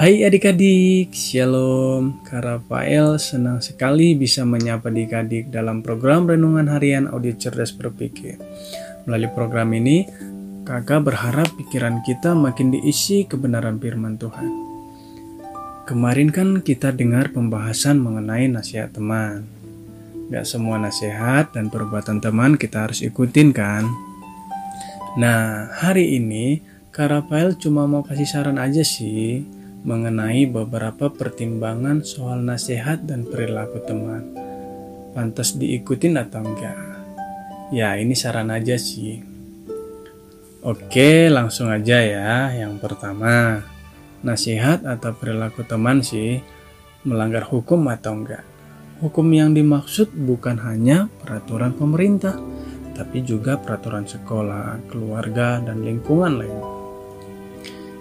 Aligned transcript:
Hai 0.00 0.24
adik-adik, 0.24 1.12
Shalom. 1.12 2.24
Kak 2.24 2.40
Rafael 2.40 3.20
senang 3.20 3.60
sekali 3.60 4.16
bisa 4.16 4.48
menyapa 4.48 4.88
adik-adik 4.88 5.52
dalam 5.52 5.84
program 5.84 6.24
Renungan 6.24 6.72
Harian 6.72 7.04
Audio 7.04 7.36
Cerdas 7.36 7.68
Berpikir. 7.76 8.40
Melalui 9.04 9.28
program 9.36 9.68
ini, 9.76 10.08
kakak 10.64 11.04
berharap 11.04 11.52
pikiran 11.52 12.00
kita 12.00 12.32
makin 12.32 12.72
diisi 12.72 13.28
kebenaran 13.28 13.76
firman 13.76 14.16
Tuhan. 14.16 14.48
Kemarin 15.84 16.32
kan 16.32 16.64
kita 16.64 16.96
dengar 16.96 17.28
pembahasan 17.36 18.00
mengenai 18.00 18.48
nasihat 18.48 18.96
teman. 18.96 19.44
Gak 20.32 20.48
semua 20.48 20.80
nasihat 20.80 21.52
dan 21.52 21.68
perbuatan 21.68 22.24
teman 22.24 22.56
kita 22.56 22.88
harus 22.88 23.04
ikutin 23.04 23.52
kan? 23.52 23.84
Nah, 25.20 25.68
hari 25.76 26.16
ini 26.16 26.64
Kak 26.88 27.12
Rafael 27.12 27.52
cuma 27.60 27.84
mau 27.84 28.00
kasih 28.00 28.24
saran 28.24 28.56
aja 28.56 28.80
sih 28.80 29.59
mengenai 29.80 30.44
beberapa 30.44 31.08
pertimbangan 31.08 32.04
soal 32.04 32.44
nasihat 32.44 33.00
dan 33.08 33.24
perilaku 33.24 33.80
teman. 33.80 34.36
Pantas 35.16 35.56
diikutin 35.56 36.20
atau 36.20 36.44
enggak? 36.44 36.76
Ya, 37.72 37.96
ini 37.96 38.12
saran 38.12 38.52
aja 38.52 38.76
sih. 38.76 39.24
Oke, 40.60 41.32
langsung 41.32 41.72
aja 41.72 41.96
ya. 42.04 42.52
Yang 42.52 42.84
pertama, 42.84 43.64
nasihat 44.20 44.84
atau 44.84 45.16
perilaku 45.16 45.64
teman 45.64 46.04
sih 46.04 46.44
melanggar 47.08 47.48
hukum 47.48 47.88
atau 47.88 48.12
enggak? 48.20 48.44
Hukum 49.00 49.32
yang 49.32 49.56
dimaksud 49.56 50.12
bukan 50.12 50.60
hanya 50.60 51.08
peraturan 51.24 51.72
pemerintah, 51.72 52.36
tapi 52.92 53.24
juga 53.24 53.56
peraturan 53.56 54.04
sekolah, 54.04 54.92
keluarga, 54.92 55.56
dan 55.64 55.80
lingkungan 55.80 56.36
lain. 56.36 56.79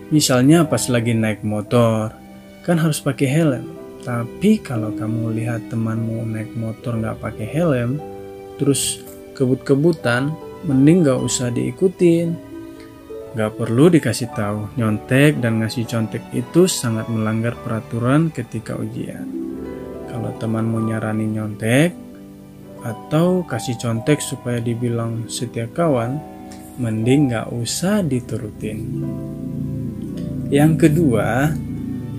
Misalnya 0.09 0.65
pas 0.65 0.89
lagi 0.89 1.13
naik 1.13 1.45
motor, 1.45 2.09
kan 2.65 2.81
harus 2.81 2.97
pakai 2.97 3.29
helm. 3.29 3.65
Tapi 4.01 4.57
kalau 4.57 4.89
kamu 4.97 5.37
lihat 5.37 5.69
temanmu 5.69 6.25
naik 6.25 6.49
motor 6.57 6.97
nggak 6.97 7.21
pakai 7.21 7.45
helm, 7.45 8.01
terus 8.57 9.05
kebut-kebutan, 9.37 10.33
mending 10.65 11.05
nggak 11.05 11.21
usah 11.21 11.53
diikutin. 11.53 12.33
Nggak 13.37 13.61
perlu 13.61 13.93
dikasih 13.93 14.33
tahu, 14.33 14.73
nyontek 14.81 15.37
dan 15.37 15.61
ngasih 15.61 15.85
contek 15.85 16.25
itu 16.33 16.65
sangat 16.65 17.05
melanggar 17.05 17.53
peraturan 17.61 18.33
ketika 18.33 18.73
ujian. 18.73 19.29
Kalau 20.09 20.33
temanmu 20.41 20.89
nyarani 20.89 21.37
nyontek, 21.37 21.93
atau 22.81 23.45
kasih 23.45 23.77
contek 23.77 24.25
supaya 24.25 24.57
dibilang 24.57 25.29
setia 25.29 25.69
kawan, 25.69 26.17
mending 26.81 27.29
nggak 27.29 27.53
usah 27.53 28.01
diturutin. 28.01 29.05
Yang 30.49 30.89
kedua, 30.89 31.53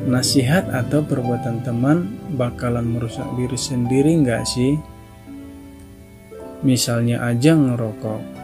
nasihat 0.06 0.70
atau 0.70 1.02
perbuatan 1.02 1.66
teman 1.66 2.14
bakalan 2.38 2.86
merusak 2.86 3.26
diri 3.34 3.58
sendiri 3.58 4.22
nggak 4.22 4.46
sih? 4.46 4.78
Misalnya 6.62 7.26
aja 7.26 7.58
ngerokok. 7.58 8.38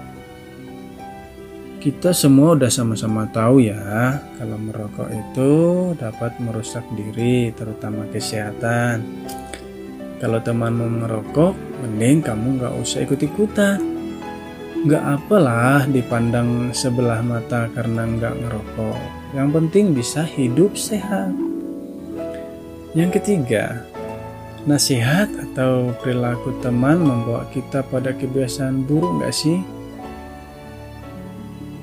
Kita 1.79 2.11
semua 2.11 2.59
udah 2.59 2.67
sama-sama 2.67 3.31
tahu 3.31 3.63
ya, 3.63 4.19
kalau 4.35 4.59
merokok 4.59 5.07
itu 5.07 5.53
dapat 5.95 6.35
merusak 6.43 6.83
diri, 6.99 7.55
terutama 7.55 8.11
kesehatan. 8.11 9.07
Kalau 10.19 10.43
temanmu 10.43 11.07
ngerokok, 11.07 11.55
mending 11.87 12.27
kamu 12.27 12.59
nggak 12.59 12.75
usah 12.83 13.07
ikut-ikutan. 13.07 13.79
Nggak 14.83 15.05
apalah 15.15 15.87
dipandang 15.87 16.75
sebelah 16.75 17.23
mata 17.23 17.71
karena 17.71 18.03
nggak 18.03 18.35
ngerokok 18.35 19.26
yang 19.35 19.51
penting 19.51 19.97
bisa 19.97 20.23
hidup 20.23 20.79
sehat. 20.79 21.35
Yang 22.95 23.21
ketiga, 23.21 23.83
nasihat 24.67 25.31
atau 25.51 25.95
perilaku 26.03 26.55
teman 26.63 27.03
membawa 27.03 27.47
kita 27.55 27.87
pada 27.87 28.15
kebiasaan 28.15 28.87
buruk 28.87 29.23
gak 29.23 29.35
sih? 29.35 29.59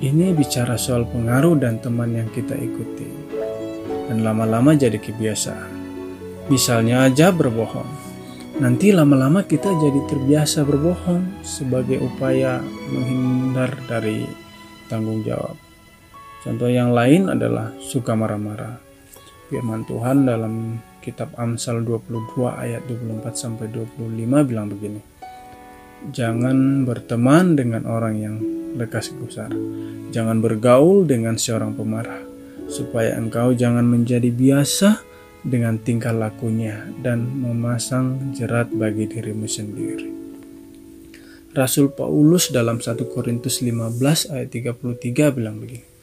Ini 0.04 0.36
bicara 0.36 0.76
soal 0.76 1.08
pengaruh 1.08 1.56
dan 1.56 1.80
teman 1.80 2.12
yang 2.12 2.28
kita 2.28 2.52
ikuti. 2.56 3.08
Dan 4.04 4.20
lama-lama 4.20 4.76
jadi 4.76 5.00
kebiasaan. 5.00 5.72
Misalnya 6.52 7.08
aja 7.08 7.32
berbohong. 7.32 7.88
Nanti 8.60 8.92
lama-lama 8.92 9.48
kita 9.48 9.72
jadi 9.80 10.00
terbiasa 10.04 10.60
berbohong 10.62 11.40
sebagai 11.40 12.04
upaya 12.04 12.60
menghindar 12.92 13.72
dari 13.88 14.28
tanggung 14.92 15.24
jawab. 15.24 15.63
Contoh 16.44 16.68
yang 16.68 16.92
lain 16.92 17.32
adalah 17.32 17.72
suka 17.80 18.12
marah-marah. 18.12 18.76
Firman 19.48 19.88
Tuhan 19.88 20.28
dalam 20.28 20.76
kitab 21.00 21.32
Amsal 21.40 21.80
22 21.88 22.44
ayat 22.52 22.84
24 22.84 23.32
sampai 23.32 23.72
25 23.72 24.44
bilang 24.44 24.68
begini. 24.68 25.00
Jangan 26.12 26.84
berteman 26.84 27.56
dengan 27.56 27.88
orang 27.88 28.14
yang 28.20 28.36
lekas 28.76 29.08
gusar. 29.16 29.48
Jangan 30.12 30.44
bergaul 30.44 31.08
dengan 31.08 31.40
seorang 31.40 31.72
pemarah, 31.72 32.20
supaya 32.68 33.16
engkau 33.16 33.56
jangan 33.56 33.88
menjadi 33.88 34.28
biasa 34.28 35.00
dengan 35.40 35.80
tingkah 35.80 36.12
lakunya 36.12 36.92
dan 37.00 37.24
memasang 37.24 38.36
jerat 38.36 38.68
bagi 38.68 39.08
dirimu 39.08 39.48
sendiri. 39.48 40.12
Rasul 41.56 41.88
Paulus 41.88 42.52
dalam 42.52 42.84
1 42.84 43.00
Korintus 43.08 43.64
15 43.64 44.28
ayat 44.28 44.48
33 44.52 45.32
bilang 45.32 45.56
begini. 45.56 45.93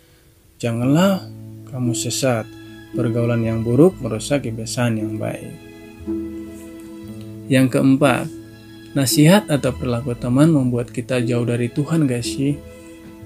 Janganlah 0.61 1.25
kamu 1.73 1.97
sesat. 1.97 2.45
Pergaulan 2.93 3.41
yang 3.41 3.65
buruk 3.65 3.97
merusak 3.97 4.45
kebiasaan 4.45 5.01
yang 5.01 5.17
baik. 5.17 5.57
Yang 7.49 7.79
keempat, 7.79 8.29
nasihat 8.93 9.49
atau 9.49 9.73
perilaku 9.73 10.13
teman 10.13 10.53
membuat 10.53 10.93
kita 10.93 11.17
jauh 11.25 11.47
dari 11.47 11.71
Tuhan 11.73 12.05
gak 12.05 12.21
sih? 12.21 12.61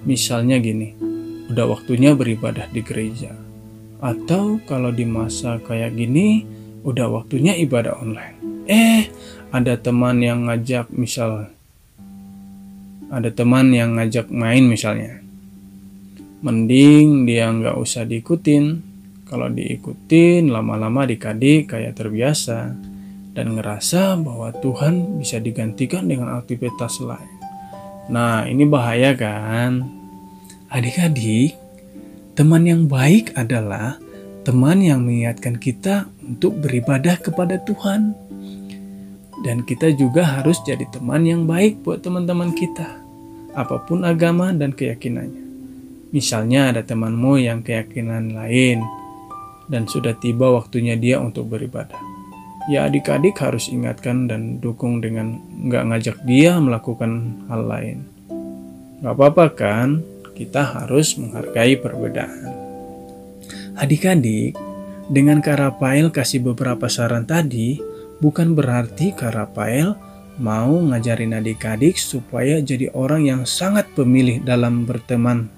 Misalnya 0.08 0.62
gini, 0.64 0.96
udah 1.52 1.66
waktunya 1.76 2.16
beribadah 2.16 2.72
di 2.72 2.80
gereja. 2.86 3.36
Atau 4.00 4.64
kalau 4.64 4.96
di 4.96 5.04
masa 5.04 5.60
kayak 5.60 5.98
gini, 5.98 6.48
udah 6.88 7.10
waktunya 7.10 7.58
ibadah 7.58 8.00
online. 8.00 8.64
Eh, 8.70 9.12
ada 9.52 9.76
teman 9.76 10.24
yang 10.24 10.48
ngajak 10.48 10.88
misal 10.94 11.52
ada 13.08 13.30
teman 13.30 13.72
yang 13.72 13.96
ngajak 13.96 14.28
main 14.34 14.66
misalnya 14.66 15.25
mending 16.46 17.26
dia 17.26 17.50
nggak 17.50 17.74
usah 17.74 18.06
diikutin. 18.06 18.94
Kalau 19.26 19.50
diikutin 19.50 20.54
lama-lama 20.54 21.10
dikadik 21.10 21.74
kayak 21.74 21.98
terbiasa. 21.98 22.78
Dan 23.36 23.58
ngerasa 23.60 24.16
bahwa 24.16 24.54
Tuhan 24.64 25.20
bisa 25.20 25.44
digantikan 25.44 26.08
dengan 26.08 26.40
aktivitas 26.40 27.04
lain. 27.04 27.36
Nah 28.08 28.48
ini 28.48 28.64
bahaya 28.64 29.12
kan? 29.18 29.84
Adik-adik 30.72 31.58
teman 32.38 32.64
yang 32.64 32.88
baik 32.88 33.36
adalah 33.36 34.00
teman 34.48 34.80
yang 34.80 35.04
mengingatkan 35.04 35.60
kita 35.60 36.08
untuk 36.24 36.64
beribadah 36.64 37.20
kepada 37.20 37.60
Tuhan. 37.60 38.16
Dan 39.44 39.68
kita 39.68 39.92
juga 39.92 40.40
harus 40.40 40.64
jadi 40.64 40.88
teman 40.88 41.28
yang 41.28 41.44
baik 41.44 41.84
buat 41.84 42.00
teman-teman 42.06 42.56
kita 42.56 43.04
apa 43.56 43.84
pun 43.88 44.04
agama 44.04 44.52
dan 44.52 44.76
keyakinannya 44.76 45.45
Misalnya 46.16 46.72
ada 46.72 46.80
temanmu 46.80 47.44
yang 47.44 47.60
keyakinan 47.60 48.32
lain 48.40 48.80
dan 49.68 49.84
sudah 49.84 50.16
tiba 50.16 50.48
waktunya 50.48 50.96
dia 50.96 51.20
untuk 51.20 51.52
beribadah. 51.52 52.00
Ya 52.72 52.88
adik-adik 52.88 53.36
harus 53.44 53.68
ingatkan 53.68 54.32
dan 54.32 54.64
dukung 54.64 55.04
dengan 55.04 55.44
nggak 55.68 55.84
ngajak 55.92 56.18
dia 56.24 56.56
melakukan 56.56 57.44
hal 57.52 57.68
lain. 57.68 57.98
Gak 59.04 59.12
apa-apa 59.12 59.46
kan, 59.52 59.90
kita 60.40 60.64
harus 60.64 61.20
menghargai 61.20 61.76
perbedaan. 61.78 62.56
Adik-adik, 63.76 64.56
dengan 65.12 65.44
Kak 65.44 65.60
Rafael 65.60 66.10
kasih 66.10 66.42
beberapa 66.42 66.88
saran 66.88 67.28
tadi, 67.28 67.78
bukan 68.24 68.56
berarti 68.56 69.12
Kak 69.12 69.36
Rafael 69.36 69.94
mau 70.40 70.80
ngajarin 70.80 71.38
adik-adik 71.38 72.00
supaya 72.00 72.64
jadi 72.64 72.88
orang 72.96 73.28
yang 73.28 73.42
sangat 73.44 73.92
pemilih 73.94 74.42
dalam 74.42 74.88
berteman 74.88 75.55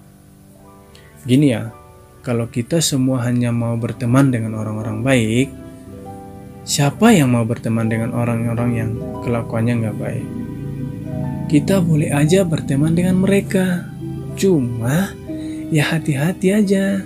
Gini 1.27 1.51
ya, 1.51 1.75
kalau 2.24 2.47
kita 2.47 2.79
semua 2.79 3.27
hanya 3.27 3.51
mau 3.51 3.75
berteman 3.75 4.31
dengan 4.31 4.56
orang-orang 4.56 5.03
baik, 5.03 5.51
siapa 6.63 7.12
yang 7.12 7.35
mau 7.35 7.44
berteman 7.44 7.91
dengan 7.91 8.15
orang-orang 8.15 8.71
yang 8.71 8.91
kelakuannya 9.27 9.74
nggak 9.83 10.00
baik? 10.00 10.27
Kita 11.51 11.83
boleh 11.83 12.15
aja 12.15 12.47
berteman 12.47 12.95
dengan 12.95 13.19
mereka, 13.19 13.91
cuma 14.39 15.12
ya 15.68 15.91
hati-hati 15.91 16.47
aja. 16.56 17.03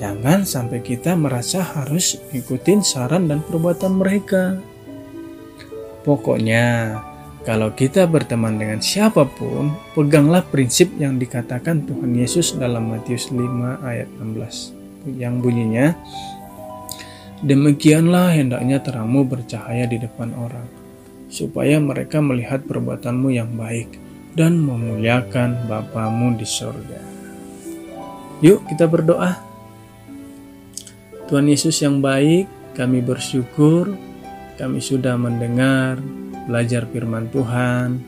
Jangan 0.00 0.44
sampai 0.48 0.80
kita 0.80 1.12
merasa 1.12 1.60
harus 1.60 2.16
ikutin 2.32 2.80
saran 2.80 3.28
dan 3.28 3.44
perbuatan 3.44 4.00
mereka. 4.00 4.60
Pokoknya, 6.04 6.96
kalau 7.46 7.70
kita 7.70 8.10
berteman 8.10 8.58
dengan 8.58 8.82
siapa 8.82 9.22
pun, 9.22 9.70
peganglah 9.94 10.42
prinsip 10.42 10.90
yang 10.98 11.14
dikatakan 11.14 11.86
Tuhan 11.86 12.10
Yesus 12.10 12.58
dalam 12.58 12.90
Matius 12.90 13.30
5 13.30 13.86
ayat 13.86 14.10
16 14.18 15.14
yang 15.14 15.38
bunyinya 15.38 15.94
Demikianlah 17.46 18.34
hendaknya 18.34 18.82
terangmu 18.82 19.28
bercahaya 19.30 19.86
di 19.86 20.02
depan 20.02 20.34
orang, 20.34 20.66
supaya 21.30 21.78
mereka 21.78 22.18
melihat 22.18 22.66
perbuatanmu 22.66 23.28
yang 23.30 23.54
baik 23.54 23.94
dan 24.34 24.58
memuliakan 24.58 25.70
Bapamu 25.70 26.34
di 26.34 26.48
sorga. 26.48 26.98
Yuk 28.42 28.66
kita 28.66 28.90
berdoa. 28.90 29.38
Tuhan 31.30 31.46
Yesus 31.46 31.78
yang 31.78 32.02
baik, 32.02 32.50
kami 32.74 33.04
bersyukur 33.06 33.94
kami 34.56 34.80
sudah 34.80 35.20
mendengar, 35.20 36.00
belajar 36.48 36.88
firman 36.88 37.28
Tuhan 37.28 38.00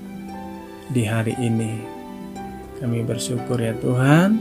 di 0.89 1.05
hari 1.05 1.37
ini. 1.37 1.77
Kami 2.81 3.05
bersyukur 3.05 3.61
ya 3.61 3.77
Tuhan, 3.77 4.41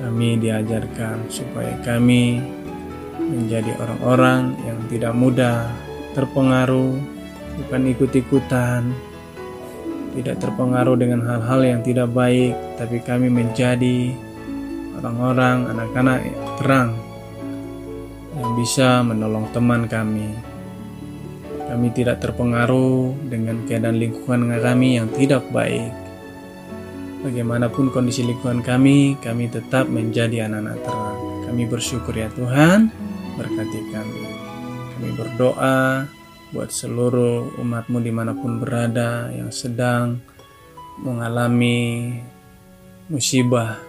kami 0.00 0.40
diajarkan 0.40 1.28
supaya 1.28 1.76
kami 1.84 2.40
menjadi 3.20 3.76
orang-orang 3.76 4.56
yang 4.64 4.78
tidak 4.88 5.12
mudah 5.12 5.68
terpengaruh, 6.16 6.96
bukan 7.60 7.82
ikut-ikutan, 7.92 8.82
tidak 10.16 10.36
terpengaruh 10.40 10.96
dengan 10.96 11.20
hal-hal 11.28 11.60
yang 11.64 11.80
tidak 11.84 12.08
baik, 12.16 12.56
tapi 12.80 12.96
kami 13.04 13.28
menjadi 13.28 14.12
orang-orang, 15.00 15.68
anak-anak 15.68 16.18
terang 16.60 16.96
yang 18.40 18.50
bisa 18.56 19.04
menolong 19.04 19.44
teman 19.52 19.84
kami. 19.84 20.51
Kami 21.72 21.88
tidak 21.96 22.20
terpengaruh 22.20 23.16
dengan 23.32 23.64
keadaan 23.64 23.96
lingkungan 23.96 24.52
kami 24.60 25.00
yang 25.00 25.08
tidak 25.16 25.40
baik. 25.56 25.88
Bagaimanapun 27.24 27.88
kondisi 27.88 28.20
lingkungan 28.28 28.60
kami, 28.60 29.16
kami 29.24 29.48
tetap 29.48 29.88
menjadi 29.88 30.52
anak-anak 30.52 30.84
terang. 30.84 31.20
Kami 31.48 31.62
bersyukur 31.64 32.12
ya 32.12 32.28
Tuhan, 32.36 32.92
berkati 33.40 33.80
kami. 33.88 34.24
Kami 34.92 35.08
berdoa 35.16 36.04
buat 36.52 36.68
seluruh 36.68 37.56
umatmu 37.56 38.04
di 38.04 38.12
mana 38.12 38.36
pun 38.36 38.60
berada 38.60 39.32
yang 39.32 39.48
sedang 39.48 40.20
mengalami 41.00 42.12
musibah 43.08 43.80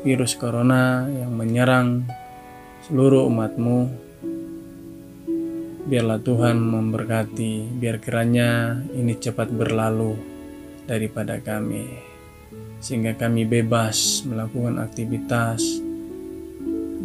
virus 0.00 0.32
corona 0.40 1.04
yang 1.04 1.36
menyerang 1.36 2.08
seluruh 2.88 3.28
umatmu. 3.28 4.05
Biarlah 5.86 6.18
Tuhan 6.18 6.58
memberkati, 6.58 7.78
biar 7.78 8.02
kiranya 8.02 8.82
ini 8.90 9.14
cepat 9.14 9.54
berlalu 9.54 10.18
daripada 10.82 11.38
kami, 11.38 11.86
sehingga 12.82 13.14
kami 13.14 13.46
bebas 13.46 14.26
melakukan 14.26 14.82
aktivitas 14.82 15.62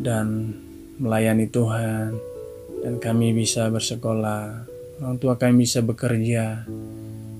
dan 0.01 0.57
melayani 0.97 1.45
Tuhan, 1.45 2.17
dan 2.81 2.97
kami 2.97 3.37
bisa 3.37 3.69
bersekolah, 3.69 4.65
orang 4.97 5.17
tua 5.21 5.37
kami 5.37 5.61
bisa 5.61 5.85
bekerja, 5.85 6.65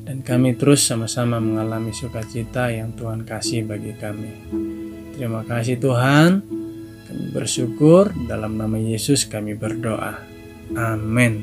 dan 0.06 0.22
kami 0.22 0.54
terus 0.54 0.86
sama-sama 0.86 1.42
mengalami 1.42 1.90
sukacita 1.90 2.70
yang 2.70 2.94
Tuhan 2.94 3.26
kasih 3.26 3.66
bagi 3.66 3.98
kami. 3.98 4.34
Terima 5.18 5.42
kasih 5.42 5.82
Tuhan, 5.82 6.46
kami 7.10 7.26
bersyukur 7.34 8.14
dalam 8.30 8.62
nama 8.62 8.78
Yesus 8.78 9.26
kami 9.26 9.58
berdoa. 9.58 10.41
Amin. 10.78 11.42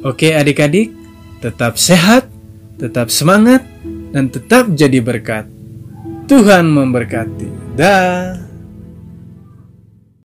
Oke 0.00 0.32
adik-adik, 0.32 0.96
tetap 1.44 1.76
sehat, 1.76 2.24
tetap 2.80 3.12
semangat, 3.12 3.60
dan 4.16 4.32
tetap 4.32 4.72
jadi 4.72 5.04
berkat. 5.04 5.44
Tuhan 6.24 6.72
memberkati. 6.72 7.76
Dah. 7.76 8.39